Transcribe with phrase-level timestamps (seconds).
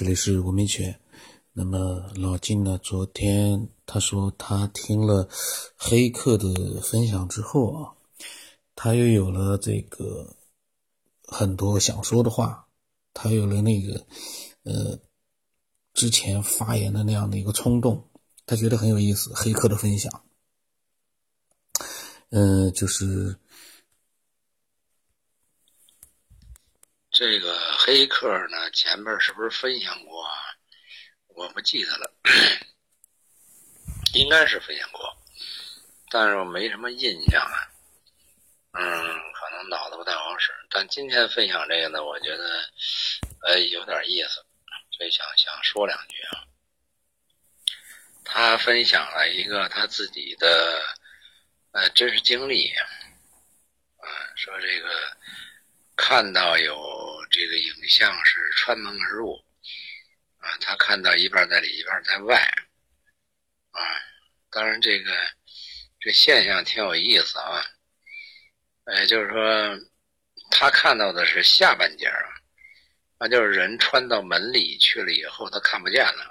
[0.00, 0.98] 这里是吴明全。
[1.52, 2.80] 那么老金呢？
[2.82, 5.28] 昨天他说他听了
[5.76, 7.92] 黑客的分享之后啊，
[8.74, 10.34] 他又有了这个
[11.24, 12.66] 很多想说的话，
[13.12, 14.06] 他有了那个
[14.62, 14.98] 呃
[15.92, 18.08] 之前发言的那样的一个冲动，
[18.46, 19.30] 他觉得很有意思。
[19.34, 20.22] 黑客的分享，
[22.30, 23.36] 嗯，就是
[27.20, 30.32] 这个黑客呢，前面是不是分享过啊？
[31.26, 32.10] 我不记得了，
[34.16, 35.14] 应该是分享过，
[36.08, 37.68] 但是我没什么印象啊。
[38.72, 38.82] 嗯，
[39.34, 40.50] 可能脑子不太好使。
[40.70, 42.70] 但今天分享这个呢，我觉得，
[43.42, 44.42] 呃，有点意思，
[44.90, 46.48] 所以想想说两句啊。
[48.24, 50.82] 他分享了一个他自己的
[51.72, 52.72] 呃真实经历，
[53.98, 54.88] 啊，说这个
[56.02, 59.44] 看到有这个影像是穿门而入。
[60.38, 62.40] 啊，他看到一半在里，一半在外，
[63.72, 63.80] 啊，
[64.50, 65.14] 当然这个
[66.00, 67.62] 这现象挺有意思啊，
[68.84, 69.78] 哎，就是说
[70.50, 72.24] 他看到的是下半截啊，
[73.18, 76.26] 那就是人穿到门里去了以后，他看不见了，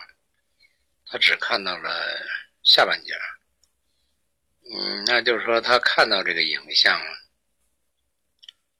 [1.05, 2.19] 他只看到了
[2.63, 3.13] 下半截，
[4.73, 6.99] 嗯，那就是说他看到这个影像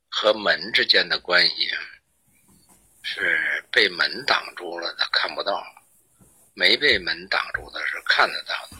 [0.09, 1.69] 和门之间的关系。
[3.02, 5.63] 是被门挡住了，他看不到；
[6.53, 8.77] 没被门挡住的是看得到的。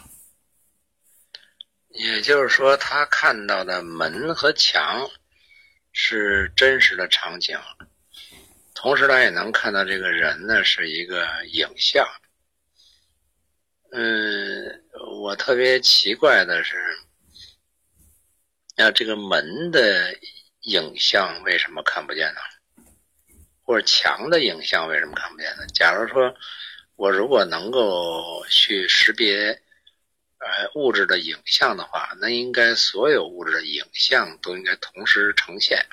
[1.90, 5.10] 也就是说，他看到的门和墙
[5.94, 7.58] 是真实的场景，
[8.76, 12.06] 同时他也能看到这个人呢是一个影像。
[13.92, 14.84] 嗯，
[15.22, 16.78] 我特别奇怪的是，
[18.76, 20.14] 那这个门的
[20.70, 22.40] 影像为什么看不见呢？
[23.64, 25.66] 或者墙的影像为什么看不见呢？
[25.74, 26.36] 假如说
[26.96, 29.60] 我如果能够去识别
[30.38, 35.88] 呃物质的影像的话，那应该所有物质的影像都应该同时呈现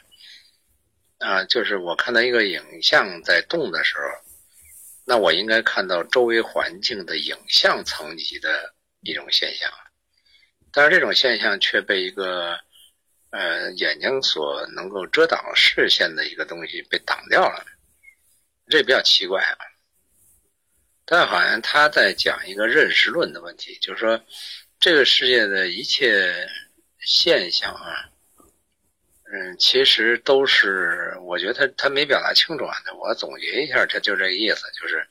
[1.21, 1.43] 啊。
[1.45, 4.03] 就是我看到一个影像在动的时候，
[5.06, 9.73] 那我应该看到周围环境的影像层级的一种现象，
[10.71, 12.61] 但是这种现象却被一个。
[13.31, 17.66] 呃，眼睛所能够遮挡视线的一个东西被挡掉了，
[18.69, 19.59] 这比较奇怪啊。
[21.04, 24.19] 但好像他在讲一个认识论的问题，就是说
[24.78, 26.48] 这个世界的一切
[27.00, 28.09] 现象啊，
[29.32, 32.76] 嗯，其实都是，我觉得他他没表达清楚啊。
[32.98, 35.06] 我总结一下，他就这个意思，就是，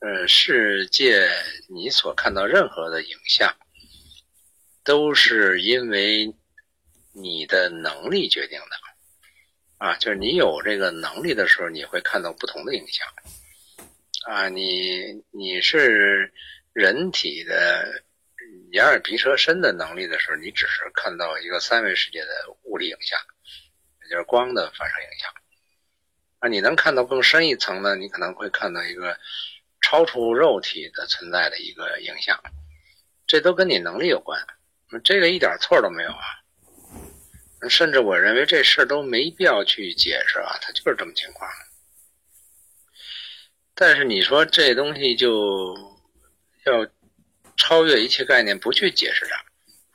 [0.00, 1.28] 呃，世界
[1.68, 3.52] 你所看到任何的影像，
[4.84, 6.32] 都是因为。
[7.16, 8.76] 你的能力决定的，
[9.78, 13.06] 啊，就是你有这个能力的时候，你会看到不同的影像，
[14.24, 16.32] 啊，你你是
[16.72, 18.02] 人体的
[18.72, 22.28] 眼耳鼻舌身的能力的时候，你只是看到一个三维世界的
[22.64, 23.16] 物理影像，
[24.02, 25.32] 也就是光的反射影像，
[26.40, 29.16] 啊，你能看到更深一层呢，你可能会看到一个
[29.82, 32.42] 超出肉体的存在的一个影像，
[33.24, 34.44] 这都跟你能力有关，
[35.04, 36.42] 这个一点错都没有啊。
[37.68, 41.50] 甚至我认为这事儿都没必要去解释啊，它就是这么情况。
[43.74, 45.74] 但是你说这东西就
[46.64, 46.86] 要
[47.56, 49.44] 超越一切概念，不去解释它，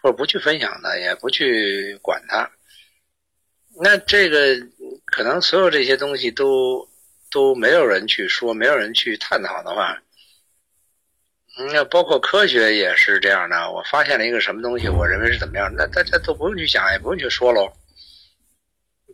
[0.02, 2.52] 或者不去分享它，也不去管它，
[3.82, 4.58] 那这个
[5.06, 6.90] 可能所有这些东西都
[7.32, 10.02] 都没有人去说，没有人去探讨的话。
[11.68, 13.70] 那包括科学也是这样的。
[13.72, 17.70] 我发现了一个什么东西，我认为是怎么样，那大家都不用去想，也不用去说喽，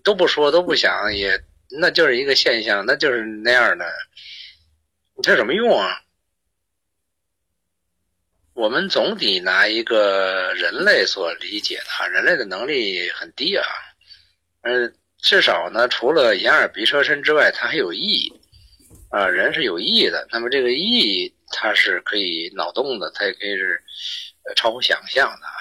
[0.03, 1.41] 都不说都不想，也
[1.79, 3.85] 那就是一个现象，那就是那样的。
[5.23, 6.01] 这有什么用啊？
[8.53, 13.65] 我们总得拿一个人类所理解的，人类的能力很低啊。
[14.61, 18.31] 嗯，至少呢，除了眼耳鼻舌身之外，它还有意义
[19.09, 19.27] 啊。
[19.27, 21.34] 人是有意义的，那么这个意义。
[21.57, 23.81] 它是可以脑洞的，它也可以是
[24.57, 25.55] 超乎想象的啊。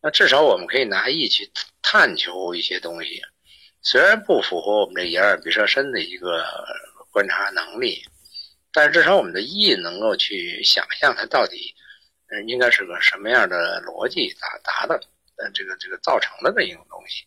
[0.00, 1.50] 那至少我们可以拿意去
[1.82, 3.20] 探求一些东西，
[3.82, 6.44] 虽然不符合我们这眼耳鼻舌身的一个
[7.12, 8.02] 观察能力，
[8.72, 11.74] 但是至少我们的意能够去想象它到底
[12.46, 14.94] 应该是个什么样的逻辑达达的
[15.36, 17.24] 呃这个这个造成的那一种东西。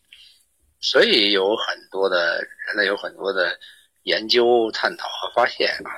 [0.80, 3.58] 所以有很多的人类有很多的
[4.02, 5.92] 研究、探讨和发现啊。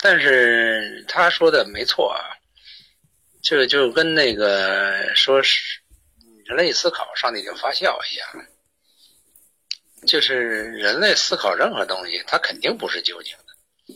[0.00, 2.20] 但是他说的没错啊，
[3.42, 5.80] 这就跟那个说是
[6.44, 8.46] 人类思考，上帝就发笑一样。
[10.06, 13.94] 就是人类思考任何东西，它肯定不是究竟的，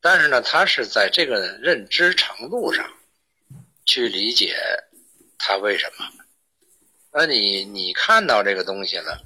[0.00, 2.88] 但是呢，它是在这个认知程度上
[3.84, 4.56] 去理解
[5.38, 6.08] 它为什么。
[7.12, 9.20] 那你你看到这个东西了，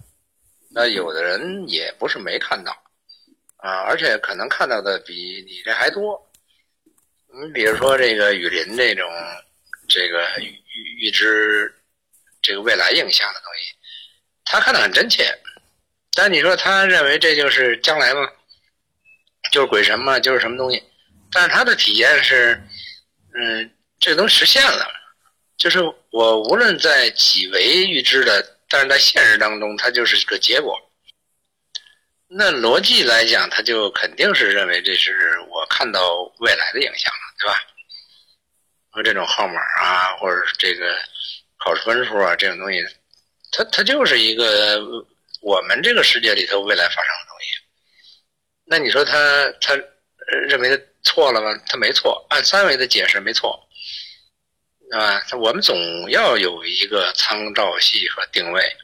[0.70, 2.74] 那有的人也不是没看到
[3.56, 6.20] 啊，而且可能看到的比你这还多。
[7.28, 9.10] 你比如说这个雨林这种
[9.88, 11.74] 这个预预知
[12.40, 13.74] 这个未来影像的东西，
[14.44, 15.32] 他看得很真切。
[16.14, 18.30] 但你说他认为这就是将来吗？
[19.52, 20.18] 就是鬼神吗？
[20.18, 20.82] 就是什么东西？
[21.30, 22.60] 但是他的体验是，
[23.34, 24.86] 嗯，这个东西实现了。
[25.58, 25.80] 就是
[26.10, 30.78] 我无论在几维预知的，但是在现实当中，它就是个结果。
[32.28, 36.00] 那逻辑来讲，他就肯定是认为这是我看到
[36.38, 37.60] 未来的影响了，对吧？
[38.90, 40.94] 和这种号码啊，或者这个
[41.58, 42.78] 考试分数啊，这种东西，
[43.52, 44.80] 它它就是一个。
[45.42, 47.46] 我们这个世界里头未来发生的东西，
[48.64, 49.76] 那你说他他
[50.48, 51.54] 认为他错了吗？
[51.68, 53.68] 他没错，按三维的解释没错，
[54.90, 58.76] 啊，我们总要有一个参照系和定位，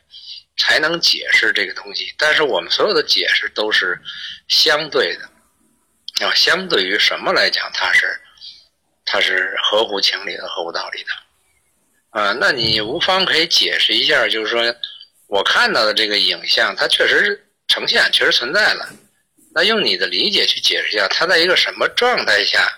[0.56, 2.14] 才能解释这个东西。
[2.18, 4.00] 但是我们所有的解释都是
[4.48, 5.28] 相对的，
[6.20, 8.20] 要相对于什么来讲，它是
[9.04, 14.74] 它是合乎情理的、合乎道理的，啊，那你无方可以解释一下，就是说。
[15.28, 18.86] 我看到的这个影像，它确实呈现，确实存在了。
[19.54, 22.70] 那用你的理解去解释一下，它在一个什么状态下，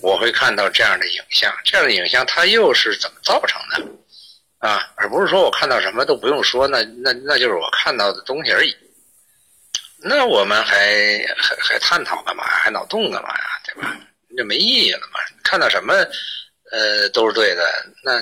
[0.00, 1.56] 我会看到这样的影像？
[1.64, 3.99] 这样的影像它又是怎么造成的？
[4.60, 8.74] 啊，而不是说我看到什么都不用说，那那那就是我看到的东西而已。
[10.02, 12.44] 那我们还还还探讨干嘛？
[12.44, 13.44] 还脑洞干嘛呀？
[13.64, 13.96] 对吧？
[14.28, 15.18] 那没意义了嘛？
[15.42, 15.92] 看到什么，
[16.70, 17.62] 呃，都是对的。
[18.04, 18.12] 那，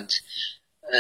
[0.91, 0.99] 呃。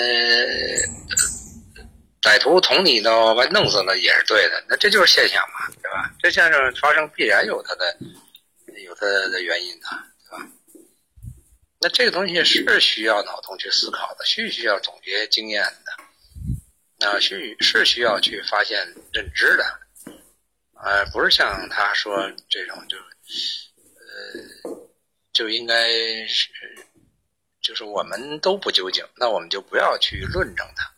[2.20, 6.12] 歹徒捅你一刀，把弄死了也是对的，那这就是现象嘛，对吧？
[6.20, 7.96] 这现象发生必然有它的
[8.84, 9.86] 有它的原因的，
[11.80, 19.80] 那这个东西是需要脑洞去思考的，需需要总结经验的，啊，需是需要去发现认知的，
[20.82, 24.88] 呃，不是像他说这种就呃
[25.32, 25.88] 就应该
[26.26, 26.48] 是
[27.60, 30.90] 就是我们都不究竟，那我们就不要去论证它。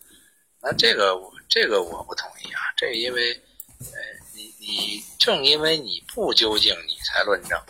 [0.62, 1.14] 那这个
[1.48, 3.32] 这个我不同意啊，这因为，
[3.80, 3.98] 呃，
[4.34, 7.60] 你你正因为你不究竟，你才论证。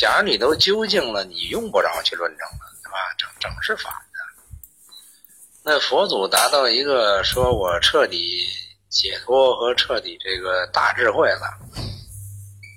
[0.00, 2.96] 假如你都究竟了，你用不着去论证了，对吧？
[3.18, 4.18] 整整是反的。
[5.62, 8.46] 那佛祖达到一个说我彻底
[8.88, 11.58] 解脱和彻底这个大智慧了，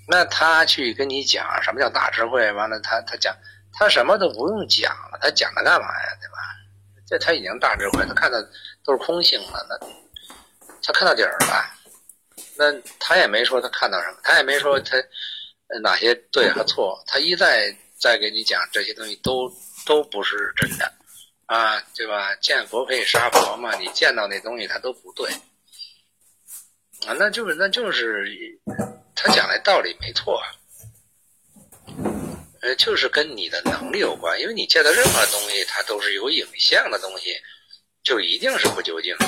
[0.05, 2.51] 那他去跟你讲什么叫大智慧？
[2.51, 3.33] 完了他他讲
[3.71, 6.17] 他什么都不用讲了，他讲它干嘛呀？
[6.19, 6.35] 对吧？
[7.07, 8.37] 这他已经大智慧，他看到。
[8.85, 9.79] 都是空性了，那
[10.83, 11.65] 他看到底儿了，
[12.57, 12.65] 那
[12.99, 14.97] 他也没说他看到什么，他也没说他
[15.81, 19.51] 哪些对和错，他一再再给你讲这些东西都
[19.85, 20.91] 都不是真的
[21.45, 22.35] 啊，对吧？
[22.35, 25.31] 见佛可以杀佛嘛，你见到那东西它都不对
[27.05, 28.27] 啊，那就是那就是
[29.15, 30.41] 他讲的道理没错，
[32.61, 37.35] 呃，就是跟你的能力有关，因为你见到任何东西，它都是有影像的东西。
[38.03, 39.25] 就一定是不究竟的，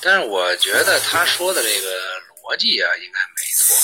[0.00, 2.00] 但是我觉得他说的这个
[2.42, 3.76] 逻辑啊，应该没错。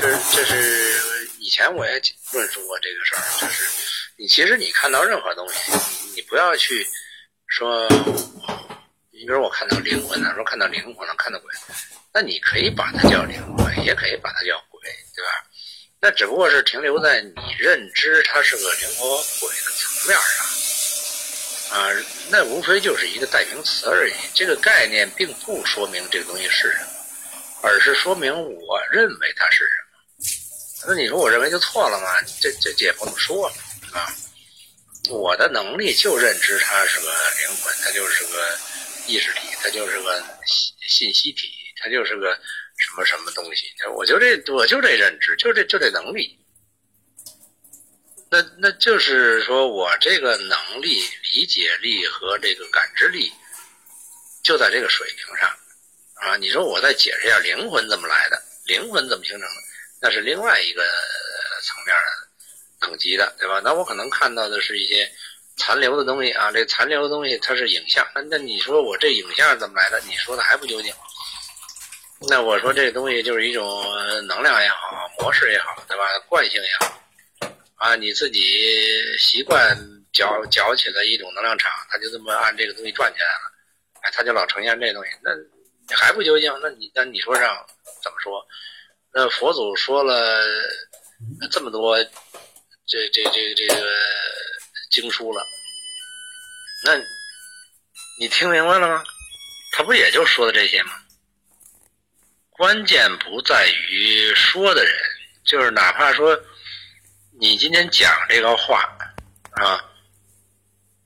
[0.00, 2.00] 就是这是以前我也
[2.32, 3.64] 论述过这个事儿，就是
[4.16, 6.86] 你其实你看到任何东西，你你不要去
[7.48, 7.88] 说，
[9.10, 11.52] 你比如我看到灵魂了，说看到灵魂了，看到鬼，
[12.14, 14.80] 那你可以把它叫灵魂，也可以把它叫鬼，
[15.16, 15.30] 对吧？
[16.00, 19.08] 那只不过是停留在你认知它是个灵魂
[19.40, 20.46] 鬼的层面上。
[21.76, 21.90] 啊，
[22.30, 24.12] 那无非就是一个代名词而已。
[24.32, 26.86] 这个概念并不说明这个东西是什么，
[27.62, 29.77] 而是说明我认为它是什。
[30.86, 32.20] 那你说我认为就错了吗？
[32.40, 33.46] 这这这也不能说
[33.92, 34.14] 啊。
[35.10, 38.58] 我的能力就认知它是个灵魂，它就是个
[39.06, 41.48] 意识体，它就是个信信息体，
[41.82, 42.38] 它就是个
[42.76, 43.72] 什么什么东西。
[43.94, 46.38] 我就这我就这认知，就这就这能力。
[48.30, 53.32] 那那就是说我这个能力、理解力和这个感知力，
[54.44, 55.48] 就在这个水平上，
[56.16, 59.56] 啊，你说我再解释一下灵魂怎么来的，灵魂怎么形成的，
[60.00, 60.82] 那是另外一个
[61.62, 63.60] 层面的等级的，对吧？
[63.64, 65.10] 那我可能看到的是一些
[65.56, 70.00] 残留的东西啊，这残留的东西它是影像，那那你说我这影像怎么来的？
[70.06, 70.94] 你说的还不究竟？
[72.28, 73.84] 那我说这东西就是一种
[74.26, 76.04] 能量也好，模式也好，对吧？
[76.28, 77.02] 惯性也好。
[77.76, 78.40] 啊，你自己
[79.20, 79.76] 习惯
[80.12, 83.52] 搅搅起来一种能量场，它就这么按这个东西转起来了，
[84.02, 85.10] 哎，它就老呈现这东西。
[85.22, 85.30] 那
[85.96, 86.52] 还不究竟？
[86.60, 87.54] 那你那你说让
[88.02, 88.44] 怎么说？
[89.12, 90.42] 那佛祖说了
[91.50, 91.98] 这么多，
[92.86, 93.90] 这这这这个
[94.90, 95.42] 经书了，
[96.84, 96.96] 那
[98.20, 99.02] 你听明白了吗？
[99.72, 100.92] 他不也就说的这些吗？
[102.50, 104.94] 关键不在于说的人，
[105.44, 106.38] 就是哪怕说
[107.40, 108.82] 你今天讲这个话
[109.52, 109.84] 啊，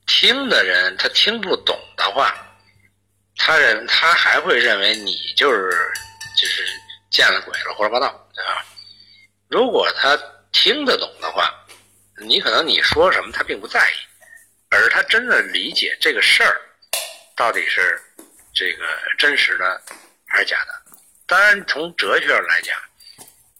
[0.07, 2.35] 听的人他听不懂的话，
[3.37, 5.71] 他认他还会认为你就是
[6.39, 6.65] 就是
[7.13, 8.65] 见了鬼了，胡说八道，对吧？
[9.49, 10.19] 如果他
[10.51, 11.55] 听得懂的话，
[12.17, 13.95] 你可能你说什么他并不在意，
[14.71, 16.61] 而他真的理解这个事儿
[17.37, 18.01] 到底是
[18.55, 18.85] 这个
[19.19, 19.81] 真实的
[20.27, 20.73] 还是假的。
[21.27, 22.77] 当然，从哲学上来讲，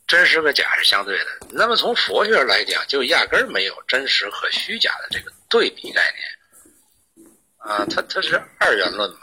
[0.07, 1.27] 真实和假是相对的。
[1.51, 7.29] 那么从佛学上来讲，就压根儿没有真实和虚假的这个对比概念。
[7.59, 9.19] 啊，它它是二元论嘛。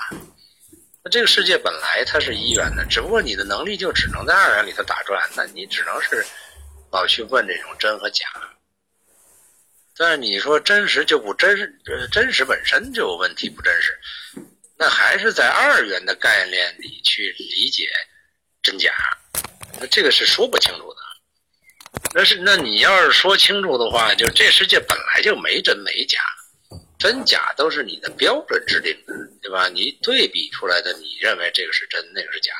[1.09, 6.25] 这个世界本来它是一元的，只不过你的能力就只能在二元里头打转，那你只能是
[6.91, 8.25] 老去问这种真和假。
[9.97, 13.99] 但是你说真实就不真实，呃，真实本身就有问题，不真实，
[14.77, 17.83] 那还是在二元的概念里去理解。
[18.61, 18.93] 真假，
[19.79, 20.99] 那这个是说不清楚的。
[22.13, 26.19] 那是那你要是说清楚的话，就这世界本来就没真没假，
[26.97, 29.13] 真假都是你的标准制定的，
[29.49, 29.67] 对吧？
[29.67, 32.53] 你对比出来的，你认为这个是真，那个是假，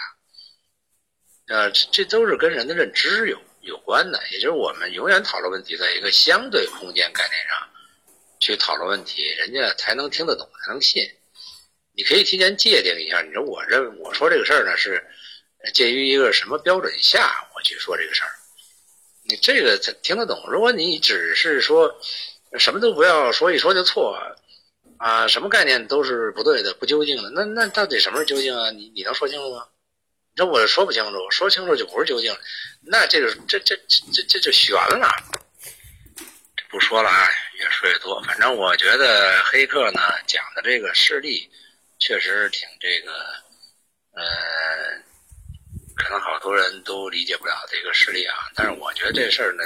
[1.56, 4.20] 啊，这都是跟人的认知有有关的。
[4.32, 7.70] 也就是我们永远讨论问题，在一个相对空间概念上
[8.40, 11.04] 去讨论问题，人家才能听得懂，才能信。
[11.94, 15.06] 你可以提前界定一下，你说我认我说这个事儿呢是。
[15.74, 18.32] 介于一个什么标准下，我去说这个事儿，
[19.26, 20.42] 你这个听得懂？
[20.50, 21.94] 如果你只是说
[22.58, 24.18] 什么都不要说，一说就错
[25.00, 28.70] 啊，什么概念都是不对的、不究竟的，那那到底什么是究竟啊？
[28.72, 29.66] 你你能说清楚吗？
[30.36, 32.40] 这我说不清楚，说清楚就不是究竟了，
[32.82, 35.10] 那这个这这这这就悬了。
[36.70, 38.22] 不说了啊，越说越多。
[38.24, 41.50] 反正我觉得黑客呢讲的这个事例
[41.98, 43.12] 确实挺这个，
[44.12, 44.24] 呃。
[46.02, 49.64] 可能好多人都理解不了这个事例啊，但是我觉得这事儿呢，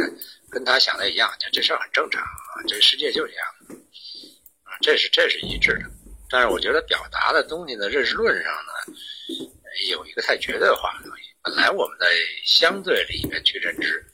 [0.50, 3.48] 跟他想的一样，就这事儿很正常啊，这世界就这样
[4.82, 5.90] 这是这是一致的。
[6.30, 8.72] 但是我觉得表达的东西呢，认识论上呢，
[9.90, 11.24] 有一个太绝对化的东西。
[11.44, 12.08] 本来我们在
[12.46, 14.06] 相对里面去认知，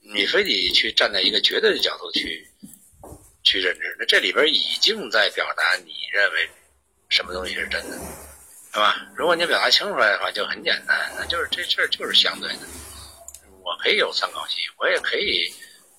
[0.00, 2.46] 你非得去站在一个绝对的角度去
[3.42, 6.48] 去认知，那这里边已经在表达你认为
[7.08, 7.96] 什么东西是真的。
[8.74, 9.06] 是吧？
[9.14, 12.58] 如果你表达清楚来的话，就很简单，那就是这事儿就是相对的。
[13.62, 15.48] 我可以有参考系，我也可以，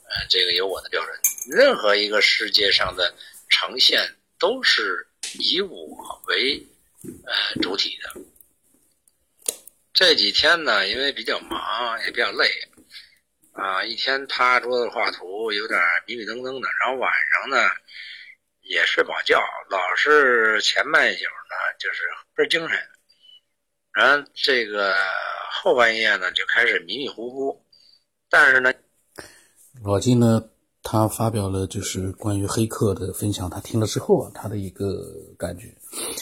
[0.09, 1.17] 呃，这个有我的标准。
[1.50, 3.15] 任何一个世界上的
[3.49, 5.07] 呈现都是
[5.39, 6.65] 以我为
[7.03, 8.21] 呃主体的。
[9.93, 12.49] 这几天呢，因为比较忙，也比较累，
[13.53, 16.69] 啊，一天趴桌子画图，有点迷迷瞪瞪的。
[16.79, 17.69] 然后晚上呢。
[18.67, 22.01] 也睡不好觉，老是前半宿呢，就是
[22.33, 22.75] 倍精神，
[23.93, 24.95] 然后这个
[25.51, 27.63] 后半夜呢就开始迷迷糊糊。
[28.27, 28.73] 但是呢，
[29.83, 30.49] 老金呢，
[30.88, 35.04] 他发表了就是关于黑客的分享，他听了之后啊，他的一个
[35.36, 35.74] 感觉，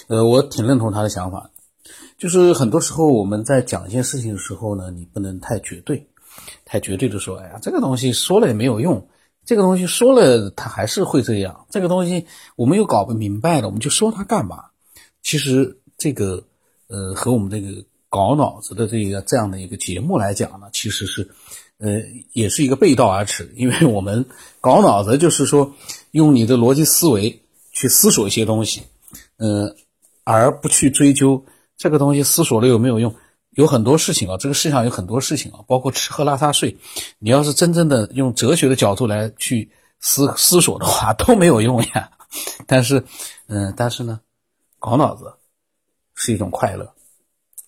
[0.08, 1.52] 呃，我挺认同他的想法，
[2.18, 6.08] 就是很多时候我们在讲一件事情的时候呢，你不能太绝对，
[6.64, 9.06] 太绝对的说，哎呀，这个东西说了也没有用。
[9.46, 11.66] 这个东西说了，他还是会这样。
[11.70, 14.64] 这个东西我们又搞不明白了，我们就说它干嘛？
[15.22, 16.42] 其实这个，
[16.88, 21.30] 呃，和我们这个搞脑子的这个这样的一个节目来讲呢，其实是，
[21.84, 23.52] 呃，也是一个背道而驰。
[23.58, 24.26] 因为我们
[24.62, 25.76] 搞脑子就是说，
[26.12, 27.42] 用你的逻辑思维
[27.74, 28.84] 去思索一些东西，
[29.36, 29.76] 呃，
[30.24, 31.44] 而不去追究
[31.76, 33.14] 这个东西思索了有没有用。
[33.56, 36.76] 有很多事情啊，这个世上有很多事情啊，包括吃喝拉撒睡，
[37.20, 42.10] 你要是真正的用哲学的角度来去思思索的话， 都没有用呀。
[42.66, 43.04] 但是，
[43.48, 44.22] 嗯，但是呢，
[44.80, 45.34] 搞脑子
[46.16, 46.92] 是一种快乐，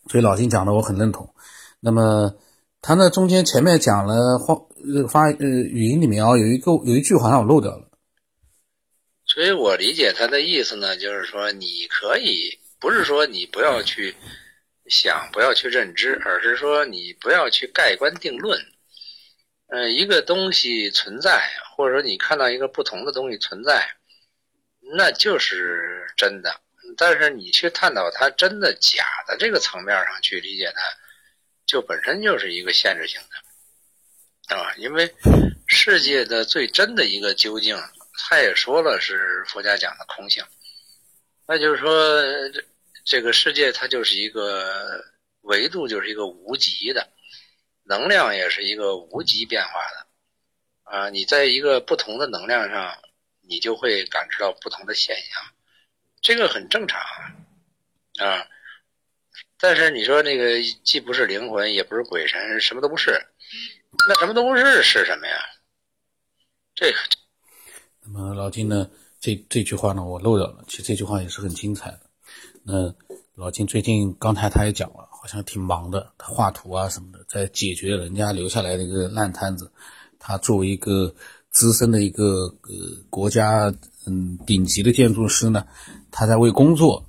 [0.07, 1.29] 所以老金讲的我很认同。
[1.79, 2.33] 那么
[2.85, 4.55] 他那中间前面讲了话
[5.09, 7.89] 发呃语音里面啊，有一个有一句好像我漏掉了。
[9.25, 14.13] 所以我理解他的意思呢，就是说你可以不是说你不要去。
[14.87, 18.61] 想不要去认知，而是说你不要去盖棺定论。
[19.69, 21.41] 嗯，一个东西存在，
[21.75, 23.83] 或者说你看到一个不同的东西存在，
[24.95, 26.61] 那就是真的。
[26.95, 30.81] 但是你去探讨它真的假的这个层面上去理解它，
[31.65, 33.19] 就本身就是一个限制性
[34.49, 35.13] 的，啊，因为
[35.67, 37.77] 世界的最真的一个究竟，
[38.29, 40.43] 他也说了是佛家讲的空性，
[41.47, 41.89] 那就是说
[42.49, 42.63] 这。
[43.07, 45.05] 这个世界它就是一个
[45.41, 47.07] 维度，就是一个无极的
[47.83, 51.09] 能量，也是一个无极变化的啊。
[51.11, 52.97] 你在一个不同的能量上，
[53.41, 55.53] 你就会感知到不同的现象，
[56.19, 58.25] 这个很正常啊。
[58.25, 58.47] 啊
[59.59, 63.11] 但是你说那个既不是灵魂，也不是鬼神，什么都不是，
[64.07, 65.33] 那什么都不是是什么呀？
[66.73, 66.97] 这个。
[68.03, 68.89] 那么老金呢？
[69.19, 70.63] 这这句话呢，我漏掉了。
[70.67, 72.01] 其实这句话也是很精彩的。
[72.63, 72.93] 那
[73.33, 79.71] 老金最近刚才他也讲了，好像挺忙的，他画图啊什么的，在解决人家留下来的一个烂摊子。
[80.19, 81.15] 他作为一个
[81.49, 83.73] 资深的一个呃国家
[84.05, 85.65] 嗯顶级的建筑师呢，
[86.11, 87.03] 他在为工作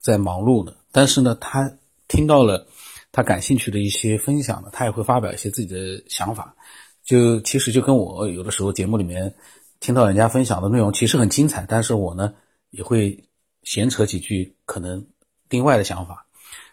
[0.00, 0.74] 在忙碌呢。
[0.96, 1.70] 但是呢，他
[2.08, 2.66] 听到了
[3.12, 6.56] 他感兴趣的一些分享呢，他也会发表一些自己的想法。
[7.04, 9.34] 就其实就跟我有的时候节目里面。
[9.78, 12.32] 听到人家分享的内容其实很精彩，但是我呢
[12.70, 13.22] 也会
[13.62, 15.06] 闲扯几句可能
[15.50, 16.26] 另外的想法，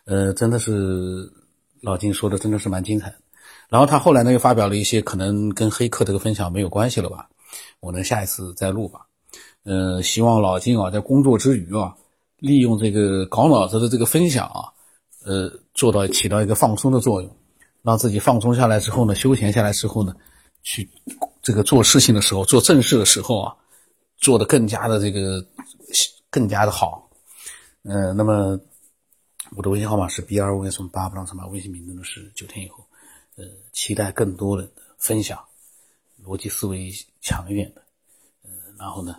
[0.05, 1.29] 呃，真的是
[1.81, 3.13] 老金说的真的是蛮精彩。
[3.67, 7.27] 然后他后来呢又发表了一些可能跟黑客这个分享没有关系了吧，
[7.81, 9.01] 我呢下一次再录吧。
[9.63, 11.93] 呃，希望老金啊在工作之余啊，
[12.43, 14.67] 利用这个搞脑子的这个分享啊，
[15.23, 17.37] 呃，做到起到一个放松的作用，
[17.81, 20.13] 让自己放松下来之后呢，休闲下来之后呢，
[20.61, 20.89] 去。
[21.41, 23.55] 这个做事情的时候，做正事的时候啊，
[24.17, 25.45] 做的更加的这个
[26.29, 27.09] 更加的好。
[27.83, 28.59] 呃，那么
[29.55, 32.83] 我的微信号码是 B 二五 S 八不让什么，微信名字呢是九天以后。
[33.37, 35.39] 呃，期待更多的分享，
[36.25, 37.81] 逻辑思维强一点的，
[38.43, 39.15] 呃，然后呢，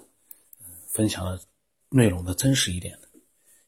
[0.88, 1.40] 分享的
[1.88, 2.98] 内容呢真实一点，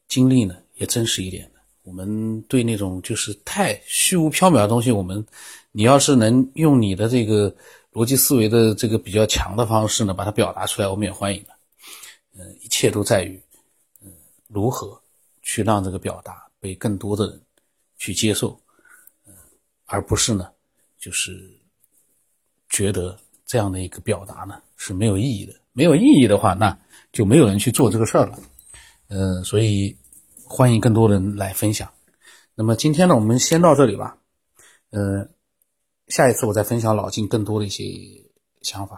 [0.07, 1.59] 经历呢也真实一点的。
[1.83, 5.25] 我们对那种就是太虚无缥缈的东西，我们
[5.71, 7.55] 你要是能用你的这个。
[7.93, 11.49] 逻辑思维的这个比较强的方式呢，把它表达出来，我们也欢迎的。
[12.37, 13.41] 嗯，一切都在于，
[14.03, 14.13] 嗯，
[14.47, 15.01] 如何
[15.41, 17.41] 去让这个表达被更多的人
[17.97, 18.55] 去接受，
[19.25, 19.33] 嗯，
[19.85, 20.47] 而不是呢，
[20.99, 21.51] 就是
[22.69, 25.55] 觉得这样的一个表达呢是没有意义的。
[25.73, 26.77] 没有意义的话，那
[27.11, 28.39] 就没有人去做这个事儿了。
[29.07, 29.97] 嗯，所以
[30.47, 31.89] 欢迎更多人来分享。
[32.55, 34.17] 那么今天呢，我们先到这里吧。
[34.91, 35.27] 呃。
[36.07, 37.83] 下一次我再分享老金更多的一些
[38.61, 38.95] 想法。